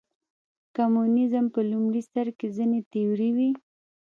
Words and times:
کمونیزم 0.75 1.45
په 1.53 1.61
لومړي 1.71 2.01
سر 2.11 2.27
کې 2.37 2.47
ځینې 2.55 2.79
تیورۍ 2.91 3.29
وې. 3.37 3.49